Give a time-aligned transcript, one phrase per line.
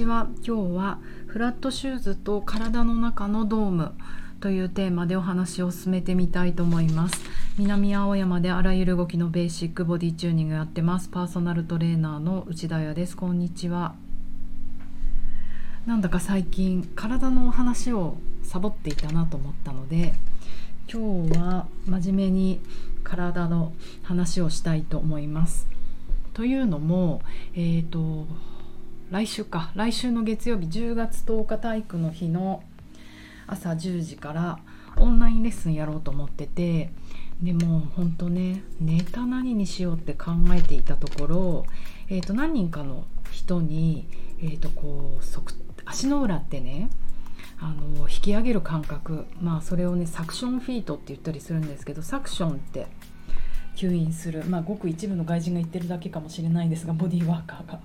[0.00, 3.92] ちは今日はフラットシューズと体の中のドーム
[4.40, 7.20] というテーマでお話を進めてみたいと思います。
[7.58, 11.10] 南青山であらゆる動きのベーシックボディチューニングやってます。
[11.10, 13.14] パーソナルトレーナーの内田彩です。
[13.14, 13.94] こんにちは。
[15.84, 20.14] なんだか最近体のお話をサボっていたなと思ったので
[20.90, 22.60] 今日は真面目に
[23.04, 25.68] 体の話をしたいと思います。
[26.32, 27.20] というのも
[27.54, 28.26] えっ、ー、と
[29.10, 29.72] 来週か。
[29.74, 32.62] 来週の月曜日10月10日体育の日の
[33.48, 34.60] 朝10時から
[34.98, 36.90] オンラインレッスンやろうと思ってて。
[37.42, 41.66] でも本当ねネタ何にしようって考えていたところ、
[42.10, 44.06] えー、と何人かの人に、
[44.42, 45.24] えー、とこう
[45.86, 46.90] 足の裏ってね
[47.58, 49.24] あの引き上げる感覚。
[49.40, 52.86] まあそれをねサクションフィートって言ったりするんですけどサクションって
[53.74, 54.44] 吸引する。
[54.44, 57.80] まあごく一部の外人が言ってるだけかもしれないんですがボディーワーカーが。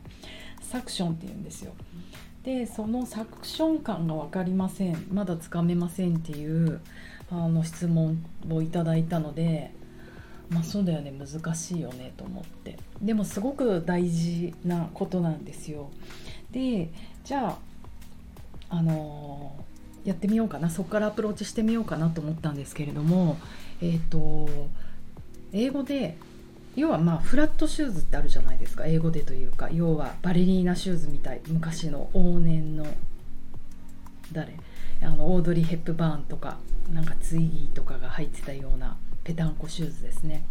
[0.62, 1.74] サクションって言うんですよ。
[2.44, 6.80] でそのサクション感が分かりませんまだつかめませんっていう
[7.32, 9.72] あの質問をいただいたので
[10.50, 15.90] まあそうだよね難しいよねと思ってでもすごく大事なことなんですよ。
[16.52, 16.92] で
[17.24, 17.58] じゃあ
[18.70, 23.38] あのー、やってみようかなそこからアプローチしてみようかなと思ったんですけれども
[23.82, 24.70] えっ、ー、と
[25.52, 26.16] 英語で
[26.76, 32.86] 要はまあフラットシューズってあるじゃないですか英語でというか要はバレリーナシューズみたい昔の往年の
[34.32, 34.54] 誰
[35.02, 36.58] あのオードリー・ヘップバーンとか
[36.94, 40.46] なんかツイギーとかが履いてたようなペタンコシューズですね。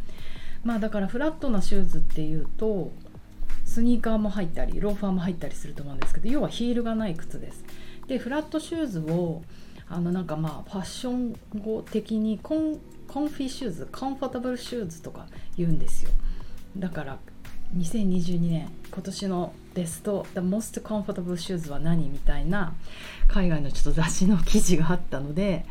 [0.64, 2.90] まあだからフラットなシューズっていうと
[3.64, 7.64] スニーカーも入ったりローファーも入ったりすると思うんですけど要はヒールがない靴です。
[8.06, 9.42] でフラットシューズを
[9.88, 16.10] あのなんかまあファッション語的にコンコン comfy shoes comfortable shoes とか言うんですよ。
[16.76, 17.18] だから
[17.76, 22.74] 2022年今年のベスト The Most Comfortable Shoes は何みたいな
[23.28, 25.64] 海外のちょっと雑誌の記事があったので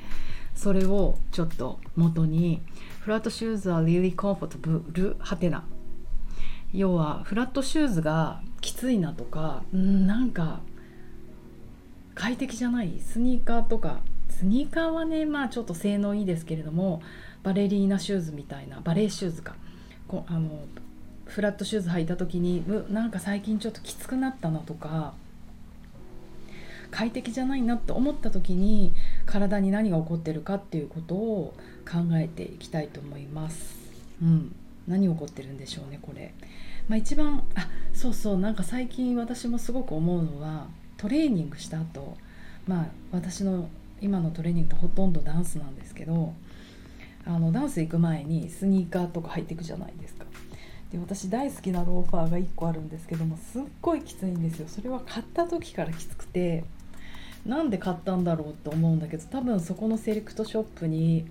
[0.56, 2.62] それをちょっと元に
[3.00, 5.66] フラットシューズは really comfortable はてな。
[6.74, 10.62] 要はフラットシューズがきついなとかんなんか
[12.16, 17.02] 快適じゃないスニーカーとかスニーカーはねまあちょっと性能いいですけれども
[17.44, 19.56] バレリーナシューズみたいなバレーシューズか
[20.08, 20.66] こあの
[21.26, 25.14] フラットシューズ履いた時にうなんか最近ちょっときつくなったなとか
[26.92, 28.94] 快適じゃないなって思った時に
[29.26, 31.56] 体に何が起こってるかっていうことを
[31.90, 33.76] 考えていきたいと思います。
[34.22, 34.56] うん、
[34.88, 36.36] 何起こってるんでしょうねこれ。
[36.88, 40.68] まあ、一番あそうそうなんか最近私もすごく思うのは
[41.04, 42.16] トレーニングした後
[42.66, 43.68] まあ私の
[44.00, 46.34] 今のトレーニングってほとんどダンスなんですけど
[47.26, 50.24] あのダンス行く前にスニーカーとか履いていくじゃないですか。
[50.94, 54.70] で私大好きなローファーが1個あるんですけどもすっごいきついんですよ。
[54.70, 56.64] それは買った時からきつくて
[57.46, 61.26] なんで買ったんだろうと思うんだけど多分そこのセレクトショップに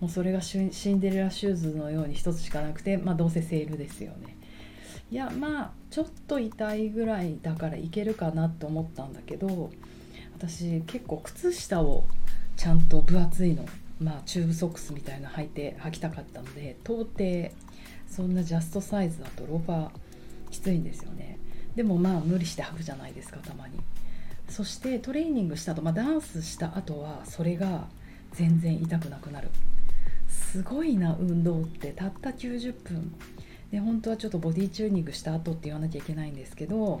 [0.00, 4.36] もうそれがシンデレラシューズのように1つしかなくてまあどうせセールですよね。
[5.10, 9.70] いやまあちょっと痛いぐらいだからいけるかなと思ったんだけど
[10.36, 12.04] 私結構靴下を
[12.56, 13.64] ちゃんと分厚いの
[14.00, 17.50] まあ、チューブソックスみたいな履いて履きたかったので到底
[18.08, 19.90] そんなジャストサイズだとローファー
[20.50, 21.38] きついんですよね。
[21.74, 23.80] でもまあ無理して履くじゃないですかたまに。
[24.48, 27.86] そしてトレーニングした後、まあ、ダンスした後はそれが
[28.32, 29.48] 全然痛くなくなる。
[30.28, 31.92] すごいな運動って。
[31.92, 33.14] たった90分。
[33.74, 37.00] で本当はちょっとボディチューニングした後って言わなきゃいけないんですけど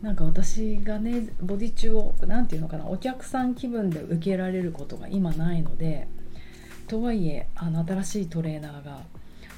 [0.00, 6.08] なんか私がねボディチューを何て言うのかなお客さん気分で受けられることが今ないので
[6.86, 9.02] とはいえあの新しいトレーナーが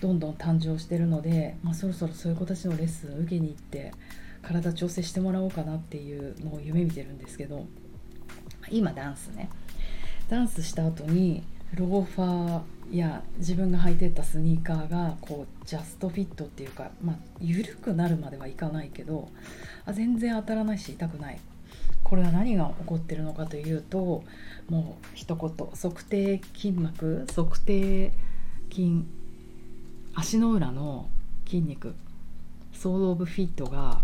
[0.01, 3.93] どんどん誕生してるので、まあ、そろそろそういう子たちのレッスン受けに行って
[4.43, 7.67] 体調整してもらおうかなっていうのを夢見てるんですけど
[8.71, 9.49] 今ダンスね。
[10.29, 11.45] ダンスした後に
[11.77, 12.61] ローファー
[12.91, 19.29] いや自分が履いてったスニーカーがこうジャストフィットっていうか、まあ、緩くなるまではいかないけど
[19.87, 21.39] あ全然当たらないし痛くない。
[22.03, 24.25] これは何が起こってるのかというと
[24.69, 28.13] もう一言測定筋膜測定
[28.71, 29.05] 筋
[30.15, 31.09] 足の裏の
[31.47, 31.95] 筋肉
[32.73, 34.01] ソール・オブ・フィットが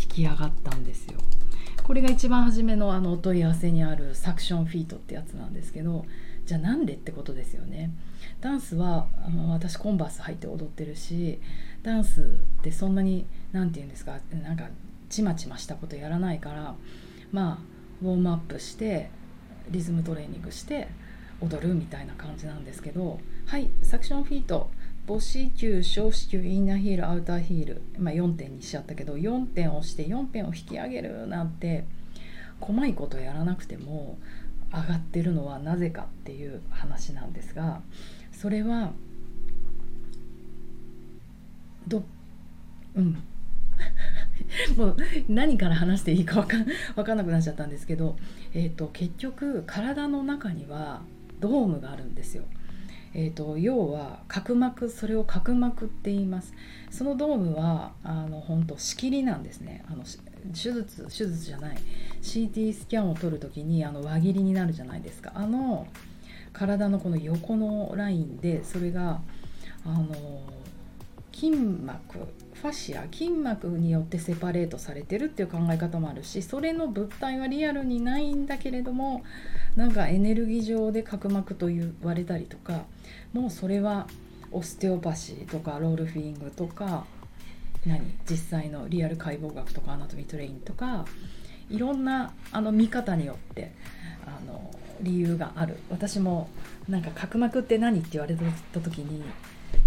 [0.00, 1.18] 引き上がったんですよ。
[1.82, 6.04] これが一番初めのあのお問い合わせにあるサクションフィートってやつなんですけど
[6.46, 7.90] じゃあなんでってことですよね。
[8.40, 11.40] ダンスはあの私コンバース履いて踊ってるし
[11.82, 12.22] ダンス
[12.60, 14.68] ってそんなに何て言うんですかなんか
[15.08, 16.74] ちまちましたことやらないから
[17.32, 17.58] まあ
[18.02, 19.10] ウォームアップして
[19.70, 20.88] リズムトレーニングして
[21.40, 24.70] 踊るみたいな感じなんですけどはいサクションフィート
[25.06, 31.84] 母子球小子球インナーヒールアウターヒール、まあ、4点にしちゃったけど4点押して4点を引き上げるなんて
[32.60, 34.18] 細いことやらなくても
[34.72, 37.80] 上がってるのはなぜかっていう話なんですが
[38.32, 38.92] それは
[41.88, 42.04] ど
[42.94, 43.22] うん
[44.76, 44.96] もう
[45.28, 48.16] 何から話していいか分かん分かんなくなっちゃったんですけど、
[48.52, 51.02] えーと、結局体の中には
[51.40, 52.44] ドームがあるんですよ。
[53.12, 56.54] えーと、要は角膜それを角膜って言います。
[56.90, 59.84] そのドームはあの本当仕切りなんですね。
[59.88, 60.04] あの
[60.52, 61.78] 手術手術じゃない。
[62.22, 65.32] CT スキャンを取る時にあの輪切りになるじゃないですか。
[65.34, 65.86] あの
[66.52, 69.20] 体のこの横のラインでそれが
[69.84, 70.14] あの
[71.32, 72.18] 筋膜
[72.54, 79.22] ファシア筋膜によってセパレートされてるっていう考え方もあるしそれの物体はリアルにないんだけれども
[79.76, 82.84] なんかエネルギー上で隔膜と言われたりとか
[83.32, 84.06] もうそれは
[84.52, 87.06] オステオパシーとかロールフィングとか
[87.86, 91.06] 何実際のリアル解剖学とか Anatomy Train とか
[91.70, 93.72] いろんなあの見方によって
[94.26, 94.70] あの
[95.02, 95.78] 理由がある。
[95.90, 96.48] 私も
[96.88, 98.36] なんか隔膜って何って言われ
[98.72, 99.22] た時に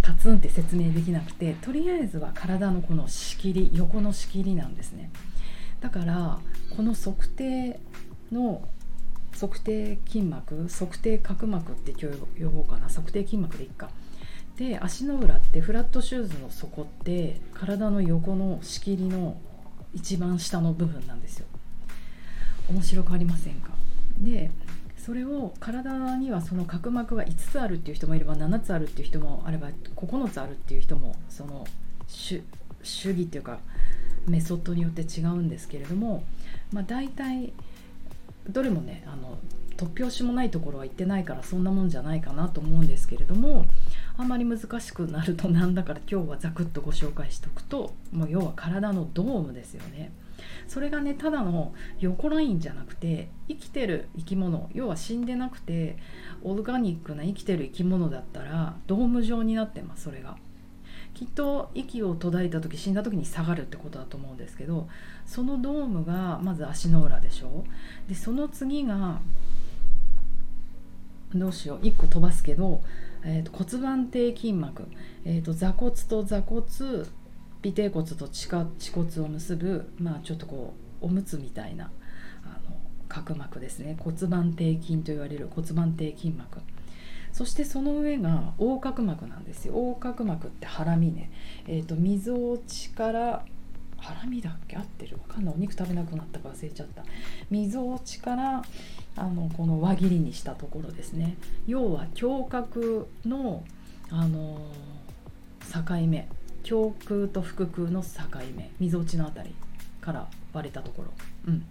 [0.02, 5.12] パツンって説明できなくてとりあえずは体のこの仕切り横の仕切りなんですね。
[5.82, 6.40] だから
[6.76, 7.80] この測定
[8.32, 8.68] の
[9.40, 12.88] 測定筋膜測定角膜って今日呼ぼうかな。
[12.88, 13.90] 測定筋膜でいっか。
[14.56, 19.38] で足の裏ってフラットシューズの底って体の横の仕切りの
[19.94, 21.48] 一番下の部分なんですよ。
[22.70, 23.72] 面白くありませんか？
[24.20, 24.52] で
[25.06, 31.66] それを体にはその角膜が5つあるっていう人もいれば7つあるっていう人もあれば9つあるっていう人もその
[32.08, 32.42] 主
[32.84, 33.60] 義っていうか
[34.28, 36.24] メソッドによって違うんですけれども、
[36.72, 37.52] まあ、大体
[38.50, 39.38] どれもねあの
[39.76, 43.66] 突拍子もないところは行ってないからそんなもんじゃないかなと思うんですけれども
[44.18, 50.12] あんまり難しくなるとなんだから今日はザクッとご紹介しておくともう要は体のドームですよね。
[50.68, 55.98] それがねただの横ラインじゃなくて生きてる生き物要は死んでなくて
[56.44, 60.38] オルガニックな生きてる生き物だったらドーム状になってますそれが。
[61.14, 64.88] きっと息を途絶えた時死んだ時に下がるってことだと思うんですけど
[65.28, 67.66] そのドームがまず足の裏でしょ
[68.10, 69.22] でその次が
[71.36, 72.82] どうしよう1個飛ばすけど、
[73.24, 74.88] えーと、骨盤底筋膜、
[75.26, 76.64] えーと座骨と座骨
[77.70, 78.48] 尾てい骨と恥
[78.92, 81.92] 骨を結ぶ、まあ、ちょっとこうおむつみたいな
[82.44, 82.76] あの
[83.08, 83.96] 角膜ですね。
[84.00, 86.60] 骨盤底筋と言われる骨盤底筋膜。
[87.32, 89.74] そしてその上が横隔膜なんですよ。
[89.74, 91.32] 横隔膜ってハラミね。
[91.68, 93.44] えっ、ー、とみぞおちから
[93.98, 94.78] ハラミだっけ？
[94.78, 95.52] 合ってるわかんな？
[95.52, 97.04] いお肉食べなくなったか忘れちゃった。
[97.50, 98.64] みぞおちから
[99.16, 101.38] あのこの輪切りにしたところですね。
[101.66, 103.64] 要は胸郭の
[104.10, 104.60] あの
[105.74, 106.28] 境目。
[106.70, 108.10] 胸腔と腹腔の境
[108.56, 109.56] 目みぞおちの辺り
[110.02, 111.12] から割れたところ、
[111.48, 111.66] うん、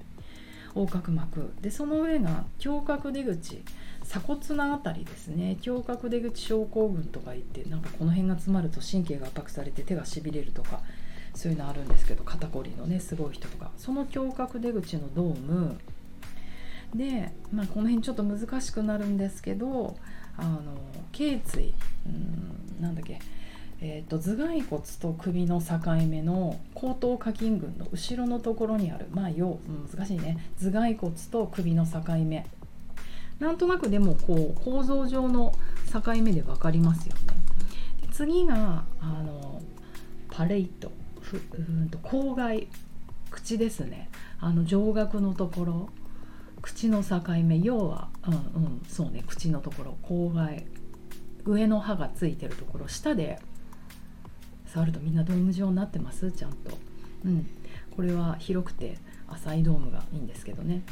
[0.74, 1.52] 横隔膜。
[1.60, 3.62] でその上が胸郭出口
[4.02, 5.58] 鎖骨の辺りですね。
[5.64, 10.80] 胸郭出口症候群とか言ってなんかこの辺が詰まると神経が圧迫されて手がしびれるとか
[11.34, 13.70] そういうのあるんですけど肩こりのねすごい人とか。
[13.76, 15.78] その胸郭出口のドーム。
[16.94, 19.96] で、まあ、この辺ちょっと難しくなるんですけど
[20.36, 20.60] あの
[21.12, 21.72] 頸椎。
[22.06, 23.20] うんなんだっけ。
[23.84, 25.76] えーと、頭蓋骨と首の境
[26.08, 29.06] 目の後頭下筋群の後ろのところにある。
[29.10, 29.58] まあよ
[29.92, 30.38] 難しいね。
[30.60, 32.46] 頭蓋骨と首の境目。
[33.40, 35.52] なんとなくでもこう構造上の
[35.92, 37.22] 境目で分かりますよね。
[38.02, 39.60] で次があの
[40.30, 40.92] パレイト。
[41.20, 42.68] ふうんと口外
[43.32, 44.10] 口ですね。
[44.38, 45.88] あの上顎のところ。
[46.60, 47.58] 口の境目。
[47.58, 49.24] 要はうんうんそうね。
[49.26, 49.96] 口のところ。
[50.02, 50.64] 口外。
[51.44, 52.86] 上の歯がついてるところ。
[52.86, 53.40] 下で
[54.72, 56.32] 触るとみんなドーム状になってます？
[56.32, 56.78] ちゃんと、
[57.24, 57.46] うん、
[57.94, 58.98] これは広くて
[59.28, 60.82] 浅いドームがいいんですけどね。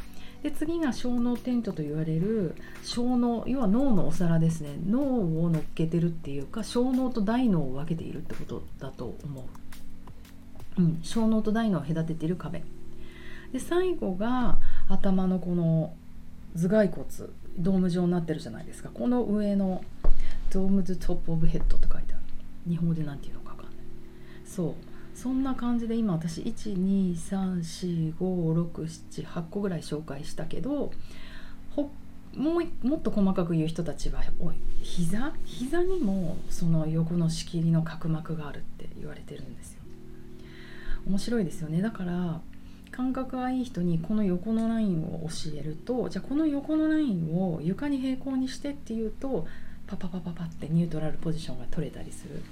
[0.42, 4.70] で次が小脳テントと言われる小脳要は脳のお皿ですね。
[4.86, 9.44] 脳を乗っけてるっていうか小脳と大脳を分けているってことだと思
[10.78, 12.62] う、うん、小脳と大脳を隔てている壁。
[13.52, 14.58] で最後が
[14.88, 15.94] 頭のこの
[16.54, 17.06] 頭蓋骨。
[17.58, 18.90] ドーム状になってるじゃないですか。
[18.94, 19.84] この上の
[20.50, 22.22] ドームズトップオブヘッドって書いてある。
[22.66, 23.39] 日本語で何て言うの？
[24.50, 24.74] そう。
[25.14, 30.92] そんな感じで今私123、45678個ぐらい紹介したけど
[31.76, 31.90] ほ
[32.34, 34.54] もうもっと細かく言う人たちはおい。
[34.82, 35.32] 膝？
[35.44, 39.80] 膝にもその横の仕切りの角膜があるって言われてるんですよ。
[41.06, 41.82] 面白いですよね。
[41.82, 42.40] だから
[42.92, 49.46] 感覚がいい人にこの横のラインを教えるとじゃあこの横のラインを床に平行にしてっていうと
[49.86, 52.42] パパパパパってニュートラルポジションが取れたりする。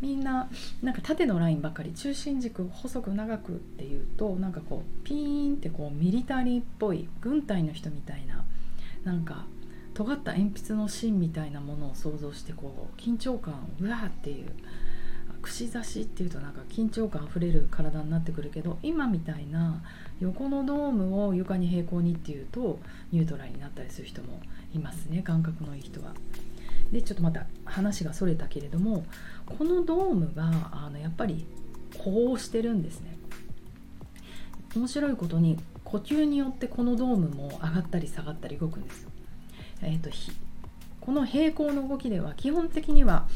[0.00, 0.48] みんな
[0.82, 8.44] なんか縦のラインばかり中心軸細く長くっていうとなんかこうピーンってこうミリタリーっぽい軍隊の人みたいな
[9.04, 9.46] なんか
[9.94, 14.50] 尖った鉛筆の芯みたいなものを想像してこう緊張感をうわーっていう
[15.42, 19.82] 串刺しっていうとなんか緊張感あふれる体になってくるけど今みたいな
[20.20, 22.78] 横のドームを床に平行にっていうと
[23.12, 24.40] ニュートラルになったりする人も
[24.74, 26.12] いますね感覚のいい人は。
[26.92, 29.04] でちょっとまた話がそれたけれども
[29.46, 31.46] このドームがあのやっぱり
[31.98, 33.16] こうしてるんですね。
[34.76, 39.10] 面白いことに呼吸によってこのドームも上がったり下がったり動くんですよ。
[39.82, 40.10] えーと、
[41.00, 43.26] この平行の動きでは基本的には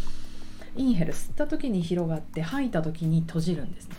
[0.77, 3.97] インヘル吸った時に広がって吐いた時に閉じるんですね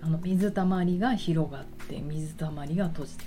[0.00, 3.24] あの水たまりが広がって水たまりが閉じて、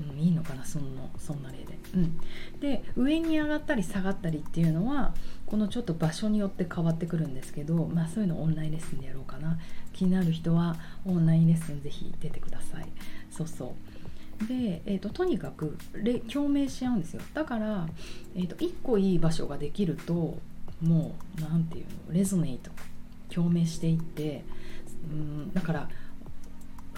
[0.00, 2.20] うん、いいのかなそんなそんな例で、うん、
[2.60, 5.14] で上に上がったり下がったりっていうのは
[5.46, 9.58] このちょっと場所によって変わってくるんですけどまあそういうのオンラインレッスンでやろうかな。
[9.92, 12.86] 気になる人はオンラインレッスンぜひ出てください。
[13.30, 13.74] そうそ
[14.44, 14.46] う。
[14.46, 15.76] で、えーと、とにかく
[16.32, 17.22] 共鳴し合うんですよ。
[17.34, 17.88] だから、
[18.36, 20.38] えーと、と1個いい場所ができると
[20.80, 22.70] もう何て言うのレゾネイト。
[23.28, 24.44] 共鳴していって
[25.10, 25.88] うんだから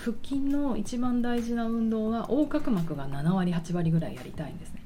[0.02, 4.80] 腹筋の一番大事な運動は横隔膜が7割8割ぐらいやりたいんですね。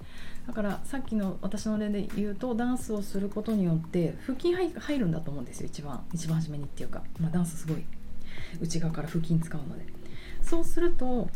[0.47, 7.83] だからさっきの私の例で言うとダンスをすることによって腹筋入るんだと思うんですよ一番一番初めにっていうか、まあ、ダンスすごい
[8.61, 9.87] 内側から腹筋使うので。
[10.42, 11.30] そうすると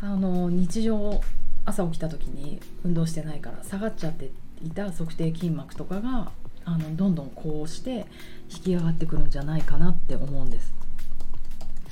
[0.00, 1.20] あの日常
[1.66, 4.30] 朝起きた時に運動してないから下がっちゃって
[4.64, 6.32] いた測定筋膜とかが
[6.64, 8.06] あのどんどんこうして
[8.50, 10.79] 引き上がってくるんじゃないかなって思うんです。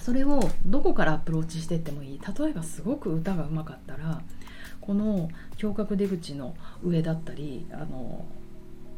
[0.08, 2.18] それをどこからアプローチしてってもいい。
[2.18, 4.22] 例えばすごく歌がうまかったら
[4.80, 5.28] この
[5.62, 8.24] 胸郭出口の上だったりあの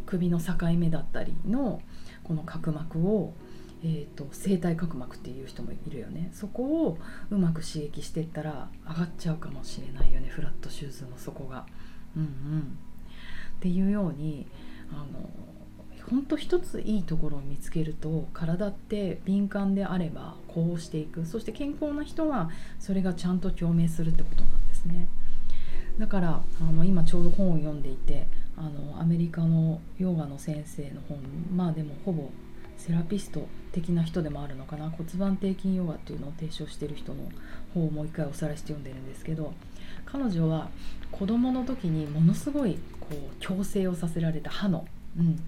[0.06, 1.82] 首の境目だったりの
[2.22, 3.34] この角膜を、
[3.82, 6.30] えーと、声帯角膜っていう人もいるよね。
[6.32, 6.98] そこを
[7.28, 10.28] うまく刺激していったら上がっちゃうかもしれないよね。
[10.28, 11.66] フラットシューズの底が。
[12.16, 14.46] うんうん、っていうように
[14.92, 15.28] あの
[16.08, 21.26] ほんと一ついいところを見つけると体って敏感であればこうしていく。
[21.26, 25.08] そして健康な人はそれがちゃんと共鳴するってことなんですね。
[25.98, 28.26] だからあの今ちょうど本を読んでいて
[28.56, 31.18] あのアメリカのヨガの先生の本
[31.54, 32.30] まあでもほぼ
[32.76, 34.90] セラピスト的な人でもあるのかな。
[34.90, 37.30] 骨盤底筋ヨガっていうのを提唱してる人の
[37.74, 39.52] 本をもう一回おさらいして読んでるんですけど
[40.06, 40.70] 彼女は
[41.12, 44.86] 子供の時にものすごいこう矯正をさせられた歯の、
[45.18, 45.38] うん、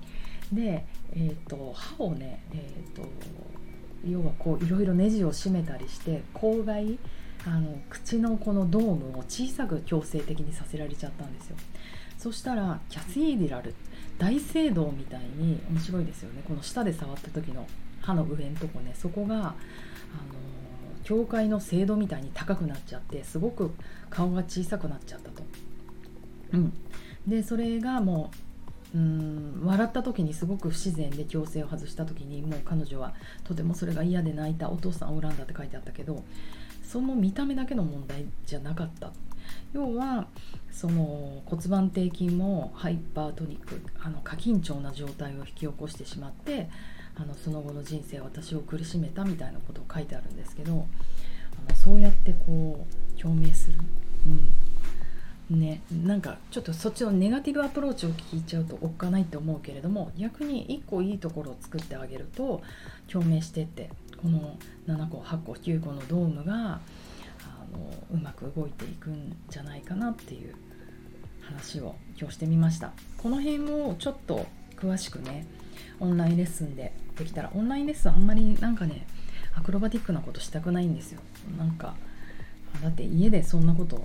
[0.53, 3.03] で、えーと、歯をね、えーと、
[4.07, 6.99] 要はこういろいろネジを締めたりして口外
[7.47, 11.57] あの口のこのドームを小さく強制的にさせられちゃったんですよ。
[12.19, 13.75] そしたらキャスイーディラル
[14.17, 16.43] 大聖堂みたいに面白いですよね。
[16.47, 17.67] この舌で触った時の
[18.01, 18.95] 歯の上のとこね。
[18.95, 19.55] そこがあの
[21.03, 23.73] 教会の精度みたいに高くなっちゃってすごく
[24.09, 25.43] 顔が小さくなっちゃったと。
[26.53, 26.73] うん、
[27.27, 28.52] でそれがもう
[28.95, 36.23] うん笑った時にすごく不自然で矯正を外した時にもう彼女はとてもそれが嫌で泣いたお父さんを恨んだって書いてあったけど
[36.83, 39.13] その見た目だけの問題じゃなかった。
[39.73, 40.27] 要は
[40.71, 46.69] その骨盤底筋もハイパートニックあの過緊張な状態を引き起こしてしまって
[47.15, 53.79] あのその後の人生私を苦しめたみたいなことを書いてあるんですけどあのそうやってこう共鳴する、
[54.27, 54.51] うん、
[55.57, 62.63] ねなんかちょっとそっちのネガティブアプローチを聞いちゃうとおっかないって思うけれども逆に1個いいところを作ってあげると
[63.11, 63.91] 共鳴してって
[64.21, 64.57] この
[64.87, 66.81] 7個8個9個のドームがあ
[67.73, 70.55] のうまく動いていくんじゃないかなっていう
[71.43, 72.93] 話を今日してみました。
[73.19, 75.47] この辺をちょっと詳しくね
[76.01, 79.07] オンラインレッスンでできたらオンラインレッスンあんまりなんかね
[79.55, 81.21] アクロバティックなことしたくないんですよ。
[81.59, 81.95] なんか
[82.81, 84.05] だって家でそんなこと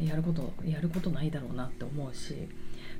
[0.00, 2.48] やることやることないだろうなって思うし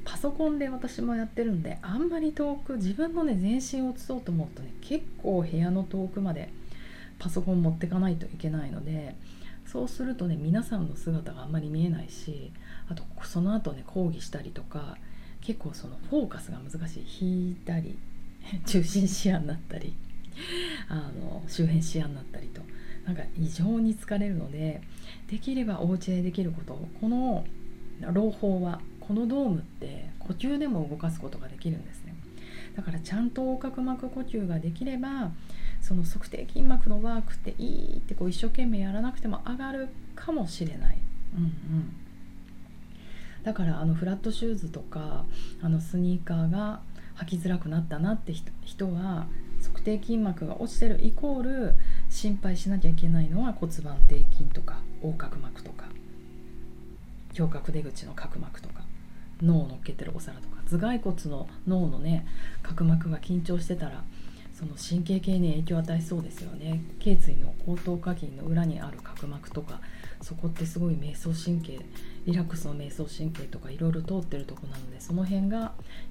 [0.04, 6.50] パソコンで私もやってるんであんまり遠く自分のね全身を映そうと思うとね結構部屋の遠くまで
[7.18, 9.14] パソコン持ってかないといけないので
[9.66, 12.52] そうするとね皆さんの姿があんまり見えないし
[12.88, 14.96] あとその後ね講義したりとか
[15.40, 17.06] 結構そのフォーカスが難しい。
[17.20, 17.99] 引いたり
[18.66, 19.94] 中心視野になったり
[20.88, 22.49] あの周辺視野になったり
[23.04, 24.80] なんか異常に疲れるので
[25.28, 27.44] できればお家でできることこの
[28.00, 32.14] 朗報はこのドームって呼吸でも動かすことができるんですね。
[32.76, 35.32] だからちゃんと横隔膜呼吸ができれば
[35.80, 40.99] その測定筋膜のワークっていいってこう一生懸命やらなくても上がるかもしれない、
[41.37, 41.94] うんうん、
[43.42, 45.25] だからあのフラットシューズとか
[45.61, 46.80] あのスニーカーが
[47.16, 48.32] 履きづらくなったなって
[48.64, 49.26] 人は
[49.61, 51.75] 足底筋膜が落ちてるイコール
[52.12, 55.87] 心配しなきゃいけないのは骨盤底筋とか横隔膜とか
[57.37, 58.83] 胸郭出口の角膜とか
[59.42, 62.26] 脳を乗っけてるお皿とか頭蓋骨の脳のね
[62.62, 64.04] 角膜が緊張してたら
[64.54, 66.83] その神経系に影響を与えそうですよね。
[67.00, 69.81] 頸椎の後頭下筋の裏にある角膜とか
[70.21, 71.81] そこってすごい瞑想神経
[72.26, 75.59] リラックスの瞑想神経とかいろいろ通ってるとこなのでその辺が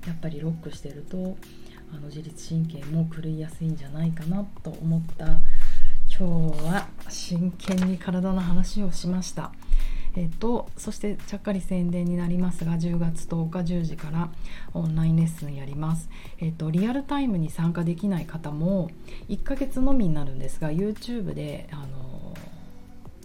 [0.05, 1.37] やっぱりロックしてると
[1.93, 5.27] あの自律神経も狂いやすいんじゃないかなと思った
[6.21, 9.51] 今日は真剣に体の話をしました。
[10.15, 14.29] えっと、そしてちゃっかり宣伝になりますが10月10日10時から
[14.75, 16.09] オンラインレッスンやります、
[16.39, 18.91] えっと、リアルタイムに参加できない方も
[19.29, 22.10] 1ヶ月のみになるんですが YouTube であの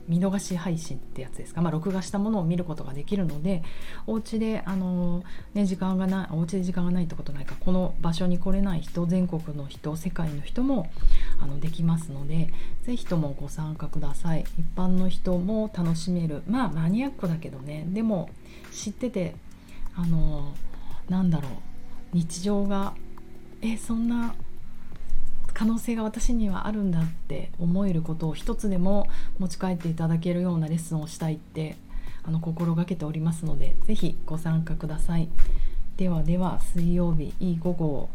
[0.08, 3.62] 見逃し配信ってやつですか、まあ、録画したものを見ることができるので
[4.06, 5.22] お家であの
[5.54, 10.90] ね時間がないお家で時間がないってことないかこの場所に来れない人全国の人世界の人も
[11.40, 12.52] あのできますので
[12.84, 14.44] 是非ともご参加ください。
[14.58, 16.42] 一般の人も楽しめる。
[16.48, 18.30] まあマニアックだけどねでも
[18.72, 19.34] 知ってて
[19.94, 20.52] あの
[21.08, 21.52] なんだろう
[22.12, 22.94] 日常が
[23.62, 24.34] えそんな
[25.56, 29.06] 可能性が私にはあるんだって思えることを一つでも
[29.38, 31.76] 持ち帰っていただけるようなレッスンをしたいって
[32.24, 35.30] あの心がけておりますので是非ご参加ください。
[35.96, 38.10] ではでは水曜日いい午後